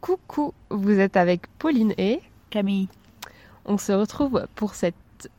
[0.00, 2.88] Coucou, vous êtes avec Pauline et Camille.
[3.64, 4.94] on se retrouve pour cet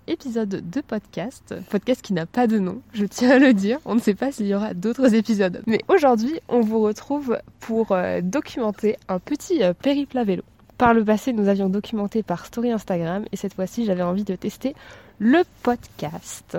[0.07, 3.95] épisode de podcast, podcast qui n'a pas de nom, je tiens à le dire, on
[3.95, 5.61] ne sait pas s'il y aura d'autres épisodes.
[5.67, 10.43] Mais aujourd'hui, on vous retrouve pour euh, documenter un petit euh, périple à vélo.
[10.77, 14.35] Par le passé, nous avions documenté par story Instagram et cette fois-ci, j'avais envie de
[14.35, 14.75] tester
[15.19, 16.57] le podcast.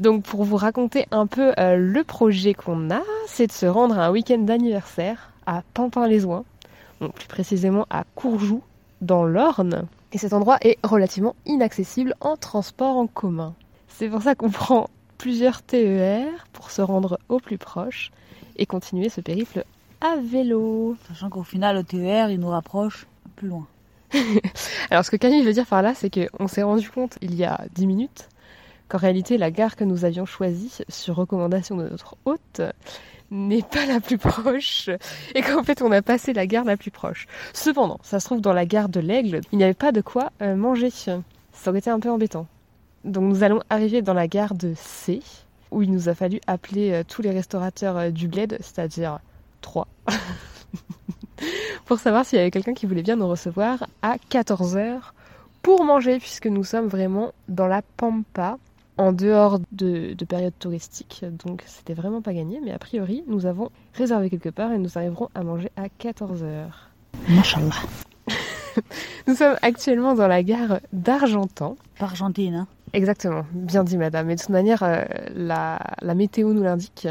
[0.00, 3.98] Donc pour vous raconter un peu euh, le projet qu'on a, c'est de se rendre
[3.98, 6.44] à un week-end d'anniversaire à Pampin-les-Oins,
[7.08, 8.62] plus précisément à Courjoux,
[9.00, 9.86] dans l'Orne.
[10.12, 13.54] Et cet endroit est relativement inaccessible en transport en commun.
[13.88, 14.88] C'est pour ça qu'on prend
[15.18, 18.10] plusieurs TER pour se rendre au plus proche
[18.56, 19.64] et continuer ce périple
[20.00, 20.96] à vélo.
[21.08, 23.06] Sachant qu'au final, le TER, il nous rapproche
[23.36, 23.66] plus loin.
[24.90, 27.44] Alors ce que Camille veut dire par là, c'est qu'on s'est rendu compte il y
[27.44, 28.28] a 10 minutes
[28.88, 32.60] qu'en réalité la gare que nous avions choisie sur recommandation de notre hôte
[33.32, 34.90] n'est pas la plus proche
[35.34, 37.26] et qu'en fait on a passé la gare la plus proche.
[37.52, 40.30] Cependant, ça se trouve dans la gare de l'Aigle, il n'y avait pas de quoi
[40.42, 40.90] euh, manger.
[40.90, 41.20] Ça
[41.66, 42.46] aurait été un peu embêtant.
[43.04, 45.20] Donc nous allons arriver dans la gare de C
[45.70, 49.18] où il nous a fallu appeler euh, tous les restaurateurs euh, du bled, c'est-à-dire
[49.62, 49.88] trois,
[51.86, 55.00] pour savoir s'il y avait quelqu'un qui voulait bien nous recevoir à 14h
[55.62, 58.58] pour manger puisque nous sommes vraiment dans la pampa
[58.98, 63.46] en dehors de, de période touristique, donc c'était vraiment pas gagné, mais a priori nous
[63.46, 66.66] avons réservé quelque part et nous arriverons à manger à 14h.
[67.28, 67.74] Mashallah.
[69.26, 71.76] Nous sommes actuellement dans la gare d'Argentan.
[71.98, 72.66] Pas Argentine, hein.
[72.94, 74.30] Exactement, bien dit madame.
[74.30, 75.04] Et de toute manière, euh,
[75.34, 77.08] la, la météo nous l'indique,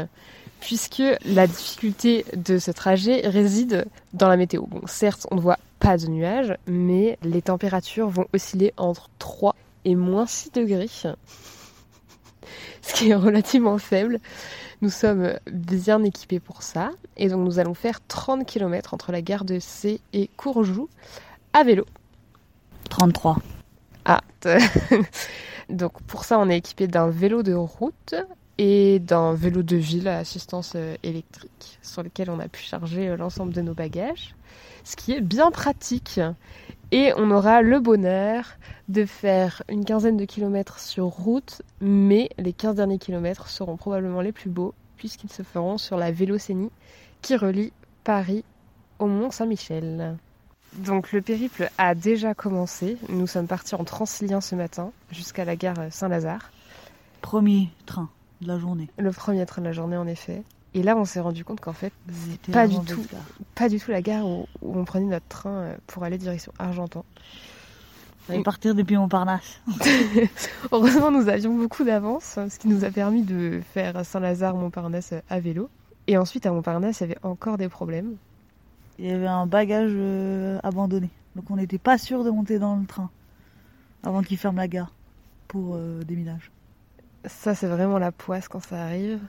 [0.60, 4.62] puisque la difficulté de ce trajet réside dans la météo.
[4.66, 9.56] Bon, certes, on ne voit pas de nuages, mais les températures vont osciller entre 3
[9.84, 10.88] et moins 6 degrés,
[12.82, 14.18] ce qui est relativement faible.
[14.80, 19.22] Nous sommes bien équipés pour ça, et donc nous allons faire 30 km entre la
[19.22, 20.88] gare de C et Courjoux
[21.52, 21.86] à vélo.
[22.90, 23.38] 33.
[24.04, 24.20] Ah,
[25.68, 28.14] donc pour ça, on est équipé d'un vélo de route
[28.64, 33.08] et d'un vélo de ville à assistance euh, électrique sur lequel on a pu charger
[33.08, 34.36] euh, l'ensemble de nos bagages,
[34.84, 36.20] ce qui est bien pratique.
[36.92, 38.44] Et on aura le bonheur
[38.88, 44.20] de faire une quinzaine de kilomètres sur route, mais les 15 derniers kilomètres seront probablement
[44.20, 46.70] les plus beaux puisqu'ils se feront sur la Vélocénie
[47.20, 47.72] qui relie
[48.04, 48.44] Paris
[49.00, 50.16] au Mont-Saint-Michel.
[50.74, 52.96] Donc le périple a déjà commencé.
[53.08, 56.52] Nous sommes partis en Transilien ce matin jusqu'à la gare Saint-Lazare.
[57.22, 58.08] Premier train
[58.42, 58.88] de la journée.
[58.98, 60.42] Le premier train de la journée en effet.
[60.74, 61.92] Et là on s'est rendu compte qu'en fait
[62.50, 63.02] pas du tout.
[63.54, 66.52] pas du tout la gare où, où on prenait notre train euh, pour aller direction
[66.58, 67.04] Argentan.
[68.26, 69.60] Fallait partir depuis Montparnasse.
[70.72, 75.68] Heureusement nous avions beaucoup d'avance, ce qui nous a permis de faire Saint-Lazare-Montparnasse à vélo.
[76.06, 78.14] Et ensuite à Montparnasse il y avait encore des problèmes.
[78.98, 81.10] Il y avait un bagage euh, abandonné.
[81.36, 83.10] Donc on n'était pas sûr de monter dans le train
[84.02, 84.92] avant qu'il ferme la gare
[85.48, 86.50] pour euh, déminage.
[87.26, 89.20] Ça c'est vraiment la poisse quand ça arrive.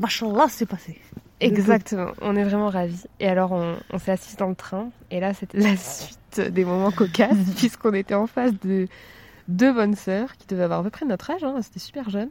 [0.00, 0.98] Mashallah, c'est passé.
[1.40, 3.04] Exactement, on est vraiment ravis.
[3.18, 6.64] Et alors, on, on s'est assis dans le train, et là, c'était la suite des
[6.64, 8.86] moments cocasses, puisqu'on était en face de
[9.48, 12.30] deux bonnes sœurs qui devaient avoir à peu près notre âge, hein, c'était super jeune.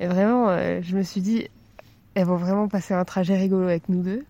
[0.00, 1.48] Et vraiment, euh, je me suis dit,
[2.14, 4.24] elles vont vraiment passer un trajet rigolo avec nous deux,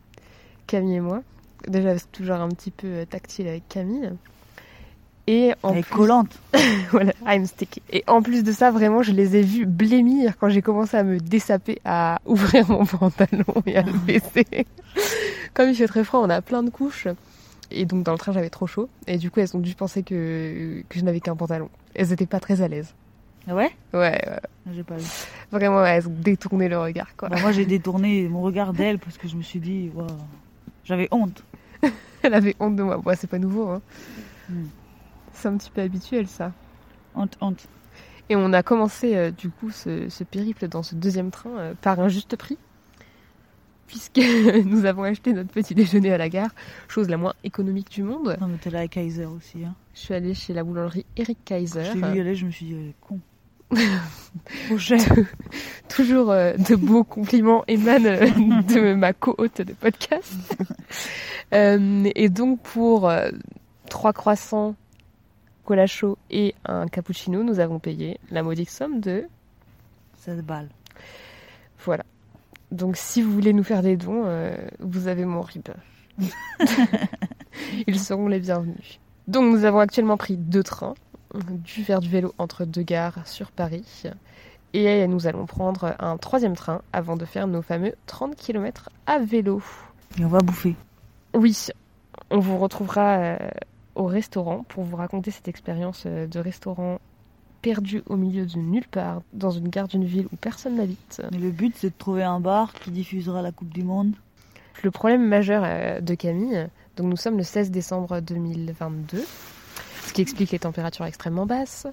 [0.67, 1.23] Camille et moi.
[1.67, 4.13] Déjà, c'est toujours un petit peu euh, tactile avec Camille.
[5.31, 6.39] Et en Elle est plus- collante.
[6.91, 7.83] voilà, I'm sticky.
[7.91, 11.03] Et en plus de ça, vraiment, je les ai vus blêmir quand j'ai commencé à
[11.03, 14.47] me dessaper, à ouvrir mon pantalon et à le baisser.
[15.53, 17.09] Comme il fait très froid, on a plein de couches.
[17.71, 18.89] Et donc dans le train, j'avais trop chaud.
[19.07, 21.69] Et du coup, elles ont dû penser que, que je n'avais qu'un pantalon.
[21.95, 22.95] Elles étaient pas très à l'aise.
[23.47, 23.71] Ah ouais?
[23.93, 24.41] Ouais, ouais.
[24.75, 25.05] J'ai pas vu.
[25.53, 27.29] vraiment, elles ont détourné le regard, quoi.
[27.29, 30.07] Bah, moi j'ai détourné mon regard d'elle parce que je me suis dit, Waouh.
[30.85, 31.43] j'avais honte.
[32.23, 32.97] Elle avait honte de moi.
[32.97, 33.83] Bon, c'est pas nouveau, hein.
[34.49, 34.65] Hmm.
[35.39, 36.53] C'est un petit peu habituel, ça.
[37.15, 37.69] Honte, honte.
[38.29, 41.75] Et on a commencé euh, du coup ce, ce périple dans ce deuxième train euh,
[41.81, 42.59] par un juste prix,
[43.87, 44.21] puisque
[44.65, 46.51] nous avons acheté notre petit déjeuner à la gare,
[46.89, 48.37] chose la moins économique du monde.
[48.41, 49.65] Non mais t'es là avec Kaiser aussi.
[49.65, 49.75] Hein.
[49.95, 52.67] Je suis allée chez la boulangerie Eric Kaiser, Je t'ai vu aller, je me suis
[52.67, 53.21] dit, elle est con.
[55.89, 60.35] Toujours euh, de beaux compliments émanent euh, de ma co-hôte de podcast.
[61.53, 63.31] Euh, et donc pour euh,
[63.89, 64.75] trois croissants,
[65.69, 69.25] cola chaud et un cappuccino, nous avons payé la modique somme de
[70.17, 70.71] 16 balles.
[71.85, 72.05] Voilà.
[72.73, 75.69] Donc si vous voulez nous faire des dons, euh, vous avez mon RIB.
[77.87, 78.99] Ils seront les bienvenus.
[79.27, 80.95] Donc nous avons actuellement pris deux trains,
[81.35, 84.05] dû faire du vélo entre deux gares sur Paris.
[84.73, 89.19] Et nous allons prendre un troisième train avant de faire nos fameux 30 km à
[89.19, 89.63] vélo.
[90.19, 90.77] Et on va bouffer.
[91.35, 91.55] Oui,
[92.31, 93.37] On vous retrouvera euh,
[93.99, 97.01] au restaurant pour vous raconter cette expérience euh, de restaurant
[97.61, 101.21] perdu au milieu de nulle part, dans une gare d'une ville où personne n'habite.
[101.33, 104.13] Et le but, c'est de trouver un bar qui diffusera la Coupe du Monde.
[104.85, 109.25] Le problème majeur euh, de Camille, donc nous sommes le 16 décembre 2022,
[110.07, 111.89] ce qui explique les températures extrêmement basses,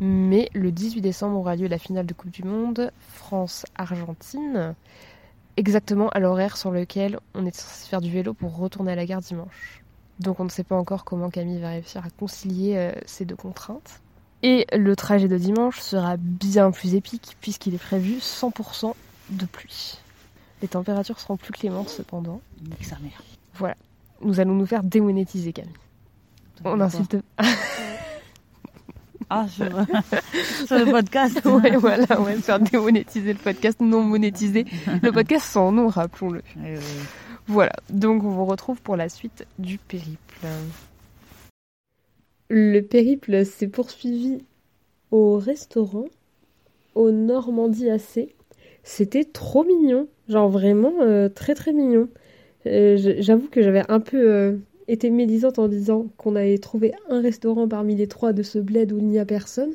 [0.00, 4.74] mais le 18 décembre aura lieu la finale de Coupe du Monde France-Argentine,
[5.56, 9.06] exactement à l'horaire sur lequel on est censé faire du vélo pour retourner à la
[9.06, 9.83] gare dimanche.
[10.20, 13.36] Donc on ne sait pas encore comment Camille va réussir à concilier euh, ces deux
[13.36, 14.00] contraintes.
[14.42, 18.92] Et le trajet de dimanche sera bien plus épique puisqu'il est prévu 100%
[19.30, 19.98] de pluie.
[20.62, 22.40] Les températures seront plus clémentes cependant.
[22.62, 23.22] Nique sa mère.
[23.54, 23.76] Voilà.
[24.20, 25.72] Nous allons nous faire démonétiser Camille.
[26.64, 27.16] On insulte.
[29.30, 29.64] Ah, sur,
[30.66, 31.40] sur le podcast.
[31.44, 34.66] ouais, voilà, on va faire démonétiser le podcast non monétisé.
[35.02, 36.42] Le podcast sans nom, rappelons-le.
[37.46, 40.46] Voilà, donc on vous retrouve pour la suite du périple.
[42.48, 44.38] Le périple s'est poursuivi
[45.10, 46.06] au restaurant
[46.94, 48.28] au Normandie AC.
[48.82, 52.08] C'était trop mignon, genre vraiment euh, très très mignon.
[52.66, 54.56] Euh, J'avoue que j'avais un peu euh,
[54.88, 58.92] été médisante en disant qu'on avait trouvé un restaurant parmi les trois de ce bled
[58.92, 59.74] où il n'y a personne.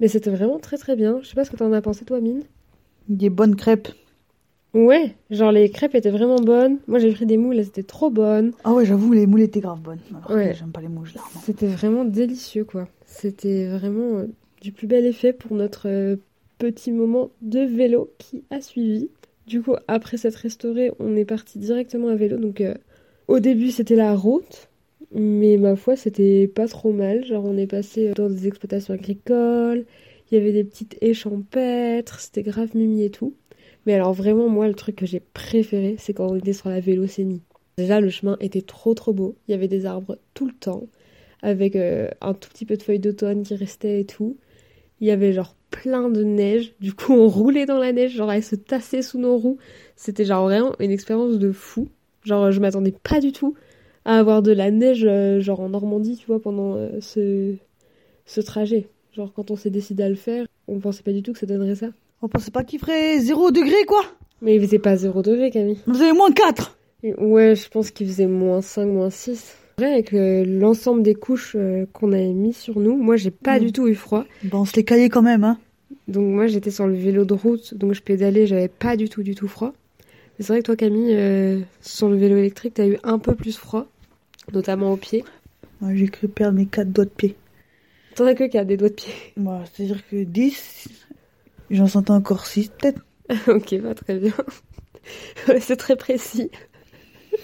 [0.00, 1.18] Mais c'était vraiment très très bien.
[1.22, 2.42] Je sais pas ce que t'en as pensé toi, Mine.
[3.08, 3.88] Des bonnes crêpes.
[4.72, 6.78] Ouais, genre les crêpes étaient vraiment bonnes.
[6.86, 8.52] Moi j'ai pris des moules, elles étaient trop bonnes.
[8.62, 9.98] Ah ouais, j'avoue, les moules étaient grave bonnes.
[10.24, 10.54] Alors Ouais.
[10.54, 11.40] j'aime pas les moules, généralement.
[11.44, 12.88] C'était vraiment délicieux quoi.
[13.04, 14.26] C'était vraiment euh,
[14.62, 16.16] du plus bel effet pour notre euh,
[16.58, 19.08] petit moment de vélo qui a suivi.
[19.48, 22.36] Du coup, après cette restaurée, on est parti directement à vélo.
[22.36, 22.74] Donc euh,
[23.26, 24.68] au début c'était la route,
[25.12, 27.24] mais ma foi c'était pas trop mal.
[27.24, 29.84] Genre on est passé dans des exploitations agricoles,
[30.30, 33.34] il y avait des petites haies champêtres, c'était grave mimi et tout.
[33.86, 36.80] Mais alors vraiment moi le truc que j'ai préféré c'est quand on était sur la
[36.80, 37.42] vélocénie.
[37.78, 40.86] Déjà le chemin était trop trop beau, il y avait des arbres tout le temps
[41.42, 44.36] avec euh, un tout petit peu de feuilles d'automne qui restaient et tout.
[45.00, 48.32] Il y avait genre plein de neige, du coup on roulait dans la neige, genre
[48.32, 49.58] elle se tassait sous nos roues.
[49.96, 51.88] C'était genre vraiment une expérience de fou.
[52.24, 53.54] Genre je m'attendais pas du tout
[54.04, 57.54] à avoir de la neige euh, genre en Normandie, tu vois, pendant euh, ce,
[58.26, 58.88] ce trajet.
[59.12, 61.46] Genre quand on s'est décidé à le faire, on pensait pas du tout que ça
[61.46, 61.90] donnerait ça.
[62.22, 64.02] On pensait pas qu'il ferait 0 degré, quoi.
[64.42, 65.78] Mais il faisait pas 0 degré Camille.
[65.86, 66.76] Vous avez moins 4.
[67.02, 69.54] Et Ouais, je pense qu'il faisait moins 5, moins 6.
[69.78, 73.58] Vrai, avec euh, l'ensemble des couches euh, qu'on avait mis sur nous, moi j'ai pas
[73.58, 73.64] Mm.
[73.64, 74.26] du tout eu froid.
[74.44, 75.58] Bah, on se les caillait quand même, hein.
[76.08, 79.22] Donc moi j'étais sur le vélo de route, donc je pédalais, j'avais pas du tout
[79.22, 79.72] du tout froid.
[80.38, 83.34] Mais c'est vrai que toi Camille, euh, sur le vélo électrique, t'as eu un peu
[83.34, 83.86] plus froid,
[84.52, 85.24] notamment aux pieds.
[85.80, 87.36] Moi, j'ai cru perdre mes 4 doigts de pied.
[88.16, 89.12] T'en as que qui a des doigts de pied.
[89.38, 90.88] Bah, c'est-à-dire que 10,
[91.70, 93.04] j'en sentais encore 6, peut-être.
[93.48, 94.34] ok, bah très bien.
[95.60, 96.50] C'est très précis.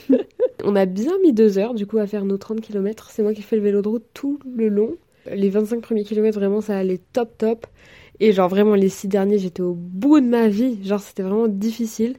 [0.64, 3.10] On a bien mis deux heures du coup à faire nos 30 km.
[3.10, 4.96] C'est moi qui fais le vélo de route tout le long.
[5.32, 7.66] Les 25 premiers kilomètres, vraiment, ça allait top top.
[8.20, 10.78] Et genre vraiment les six derniers, j'étais au bout de ma vie.
[10.84, 12.16] Genre c'était vraiment difficile.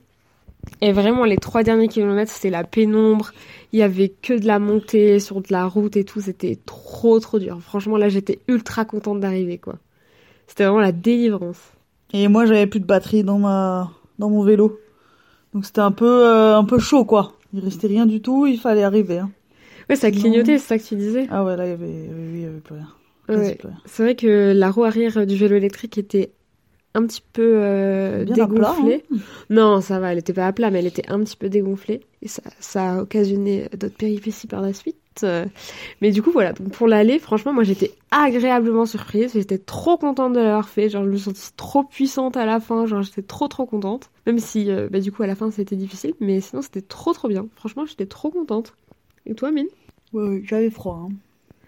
[0.82, 3.32] Et vraiment les trois derniers kilomètres, c'était la pénombre.
[3.72, 6.22] Il y avait que de la montée sur de la route et tout.
[6.22, 7.62] C'était trop trop dur.
[7.62, 9.78] Franchement là, j'étais ultra contente d'arriver quoi.
[10.48, 11.77] C'était vraiment la délivrance.
[12.14, 14.80] Et moi, j'avais plus de batterie dans ma, dans mon vélo.
[15.54, 17.34] Donc c'était un peu, euh, un peu chaud, quoi.
[17.54, 19.20] Il restait rien du tout, il fallait arriver.
[19.20, 19.32] hein.
[19.90, 21.28] Ouais, ça clignotait, c'est ça que tu disais.
[21.30, 22.88] Ah ouais, là, il y avait, oui, il y avait plus rien.
[23.28, 23.56] Quasi Ouais.
[23.56, 23.78] plus rien.
[23.86, 26.32] C'est vrai que la roue arrière du vélo électrique était
[26.94, 29.04] un petit peu euh, plat, dégonflée.
[29.50, 32.02] Non, ça va, elle était pas à plat, mais elle était un petit peu dégonflée.
[32.22, 34.98] Et ça, ça a occasionné d'autres péripéties par la suite.
[35.24, 35.46] Euh,
[36.02, 36.54] Mais du coup, voilà.
[36.54, 39.34] Donc pour l'aller, franchement, moi j'étais agréablement surprise.
[39.34, 40.90] J'étais trop contente de l'avoir fait.
[40.90, 42.86] Genre, je me sentis trop puissante à la fin.
[42.86, 44.10] Genre, j'étais trop trop contente.
[44.26, 46.14] Même si, euh, bah, du coup, à la fin, c'était difficile.
[46.20, 47.48] Mais sinon, c'était trop trop bien.
[47.56, 48.74] Franchement, j'étais trop contente.
[49.26, 49.68] Et toi, Mine?
[50.14, 51.16] Ouais, j'avais froid, hein.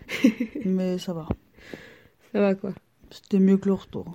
[0.65, 1.27] Mais ça va.
[2.31, 2.71] Ça va quoi?
[3.11, 4.05] C'était mieux que le retour.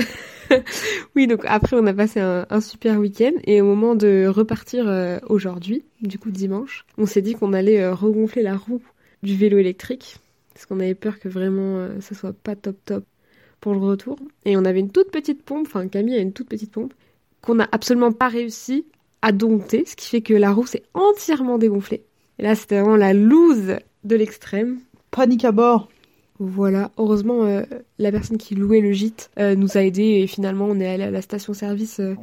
[1.16, 5.18] Oui, donc après, on a passé un, super week-end et au moment de repartir euh,
[5.28, 8.82] aujourd'hui, du coup dimanche, on s'est dit qu'on allait euh, regonfler la roue
[9.22, 10.16] du vélo électrique
[10.52, 13.04] parce qu'on avait peur que vraiment euh, ça soit pas top top
[13.60, 14.18] pour le retour.
[14.44, 16.94] Et on avait une toute petite pompe, enfin Camille a une toute petite pompe
[17.42, 18.84] qu'on n'a absolument pas réussi
[19.22, 22.02] à dompter, ce qui fait que la roue s'est entièrement dégonflée.
[22.38, 24.80] Et là, c'était vraiment la loose de l'extrême.
[25.10, 25.88] Panique à bord.
[26.42, 27.64] Voilà, heureusement, euh,
[27.98, 31.04] la personne qui louait le gîte euh, nous a aidés et finalement on est allé
[31.04, 32.14] à la station-service euh,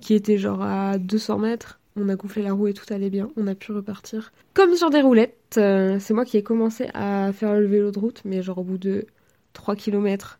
[0.00, 1.80] qui était genre à 200 mètres.
[1.96, 3.30] On a gonflé la roue et tout allait bien.
[3.36, 5.34] On a pu repartir comme sur des roulettes.
[5.50, 8.78] C'est moi qui ai commencé à faire le vélo de route, mais genre au bout
[8.78, 9.06] de
[9.54, 10.38] 3 km,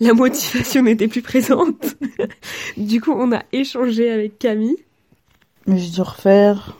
[0.00, 1.94] la motivation n'était plus présente.
[2.76, 4.76] du coup, on a échangé avec Camille.
[5.66, 6.76] Mais j'ai dû refaire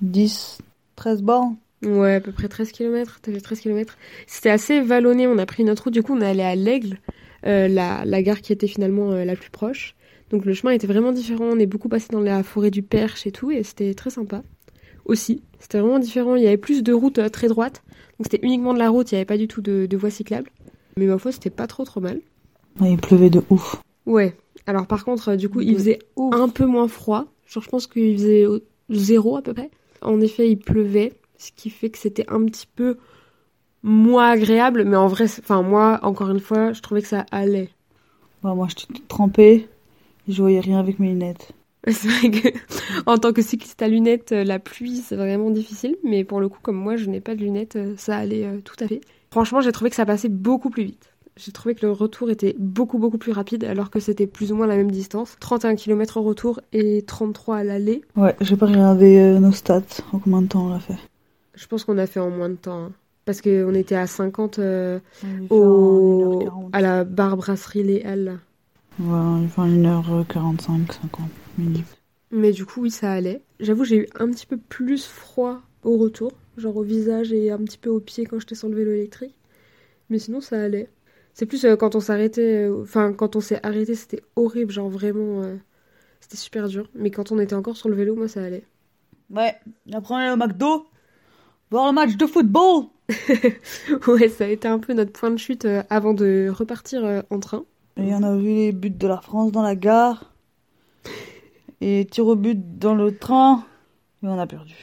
[0.00, 0.58] 10,
[0.96, 1.56] 13 bornes.
[1.84, 3.18] Ouais, à peu près 13 km.
[3.22, 3.96] T'as fait 13 km.
[4.26, 5.26] C'était assez vallonné.
[5.26, 5.94] On a pris une autre route.
[5.94, 6.98] Du coup, on est allé à l'Aigle,
[7.46, 9.94] euh, la, la gare qui était finalement euh, la plus proche.
[10.30, 11.44] Donc le chemin était vraiment différent.
[11.44, 13.50] On est beaucoup passé dans la forêt du Perche et tout.
[13.50, 14.42] Et c'était très sympa.
[15.04, 16.34] Aussi, c'était vraiment différent.
[16.36, 17.82] Il y avait plus de routes euh, très droites.
[18.18, 19.10] Donc c'était uniquement de la route.
[19.12, 20.50] Il n'y avait pas du tout de, de voie cyclable.
[20.96, 22.20] Mais ma foi, c'était pas trop trop mal.
[22.80, 23.76] Ouais, il pleuvait de ouf.
[24.04, 24.34] Ouais.
[24.66, 26.34] Alors par contre, du coup, il faisait ouf.
[26.34, 27.26] un peu moins froid.
[27.46, 28.44] Genre, je pense qu'il faisait
[28.90, 29.70] zéro à peu près.
[30.02, 32.98] En effet, il pleuvait, ce qui fait que c'était un petit peu
[33.82, 34.84] moins agréable.
[34.84, 37.70] Mais en vrai, enfin moi, encore une fois, je trouvais que ça allait.
[38.44, 39.68] Ouais, moi, j'étais toute trempée.
[40.28, 41.52] et Je voyais rien avec mes lunettes.
[41.86, 42.48] C'est vrai que
[43.06, 45.96] en tant que cycliste à lunettes, euh, la pluie, c'est vraiment difficile.
[46.04, 48.58] Mais pour le coup, comme moi, je n'ai pas de lunettes, euh, ça allait euh,
[48.62, 49.00] tout à fait.
[49.30, 51.12] Franchement, j'ai trouvé que ça passait beaucoup plus vite.
[51.36, 54.56] J'ai trouvé que le retour était beaucoup beaucoup plus rapide alors que c'était plus ou
[54.56, 55.36] moins la même distance.
[55.38, 58.02] 31 km au retour et 33 à l'aller.
[58.16, 59.82] Ouais, j'ai pas regardé nos stats.
[60.12, 60.96] En combien de temps on l'a fait
[61.58, 62.84] Je pense qu'on a fait en moins de temps.
[62.84, 62.92] hein.
[63.24, 65.00] Parce qu'on était à 50 euh,
[65.50, 66.38] au...
[66.44, 66.70] 1h40.
[66.72, 68.38] à la bar brasserie Les Halles.
[69.00, 71.86] Ouais, on l'a fait en 1h45, 50 minutes.
[72.30, 73.42] Mais du coup, oui, ça allait.
[73.60, 77.58] J'avoue, j'ai eu un petit peu plus froid au retour, genre au visage et un
[77.58, 79.34] petit peu aux pieds quand j'étais sur le vélo électrique.
[80.10, 80.88] Mais sinon, ça allait.
[81.34, 84.88] C'est plus euh, quand on s'arrêtait, euh, enfin, quand on s'est arrêté, c'était horrible, genre
[84.88, 85.56] vraiment, euh,
[86.20, 86.88] c'était super dur.
[86.94, 88.64] Mais quand on était encore sur le vélo, moi, ça allait.
[89.30, 89.54] Ouais,
[89.92, 90.86] après on est au McDo.
[91.70, 92.86] Voir le match de football.
[94.08, 97.20] ouais, ça a été un peu notre point de chute euh, avant de repartir euh,
[97.30, 97.64] en train.
[97.96, 100.32] Et on a vu les buts de la France dans la gare.
[101.80, 103.64] Et tir au but dans le train.
[104.22, 104.74] Et on a perdu.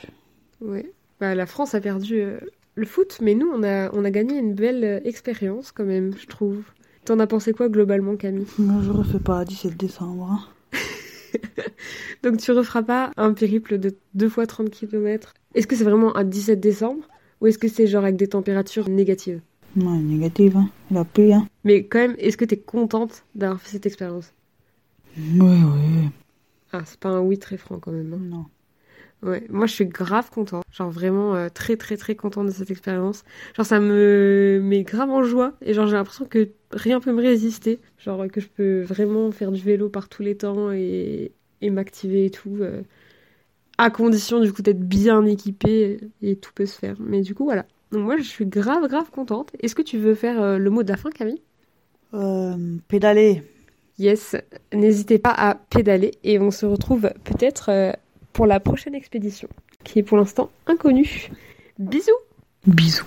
[0.62, 0.92] Ouais.
[1.20, 2.40] Bah, la France a perdu euh,
[2.76, 6.28] le foot, mais nous, on a, on a gagné une belle expérience quand même, je
[6.28, 6.64] trouve.
[7.06, 8.48] T'en as pensé quoi globalement, Camille?
[8.58, 10.30] Moi, je refais pas 17 décembre.
[10.32, 10.40] hein.
[12.24, 16.16] Donc tu referas pas un périple de 2 fois 30 km Est-ce que c'est vraiment
[16.18, 17.08] un 17 décembre
[17.42, 19.42] ou est-ce que c'est genre avec des températures négatives?
[19.76, 20.58] Non, négative.
[20.58, 20.70] Hein.
[20.92, 21.32] Il a plu.
[21.34, 21.48] Hein.
[21.64, 24.34] Mais quand même, est-ce que t'es contente d'avoir fait cette expérience?
[25.18, 26.10] Ouais, ouais.
[26.72, 28.14] Ah, c'est pas un oui très franc quand même.
[28.14, 28.20] hein.
[28.22, 28.46] Non.
[29.24, 30.64] Ouais, moi je suis grave contente.
[30.72, 33.24] Genre vraiment euh, très très très contente de cette expérience.
[33.56, 37.22] Genre ça me met grave en joie et genre j'ai l'impression que rien peut me
[37.22, 37.80] résister.
[37.98, 41.32] Genre que je peux vraiment faire du vélo par tous les temps et,
[41.62, 42.58] et m'activer et tout.
[42.62, 42.84] euh,
[43.78, 46.96] à condition du coup d'être bien équipée et tout peut se faire.
[47.00, 47.66] Mais du coup voilà.
[47.92, 49.52] Donc moi je suis grave grave contente.
[49.62, 51.42] Est-ce que tu veux faire euh, le mot de la fin Camille?
[52.14, 53.44] Euh, pédaler.
[53.98, 54.36] Yes,
[54.74, 57.92] n'hésitez pas à pédaler et on se retrouve peut-être euh,
[58.34, 59.48] pour la prochaine expédition
[59.84, 61.30] qui est pour l'instant inconnue.
[61.80, 62.12] Bisous
[62.66, 63.06] Bisous.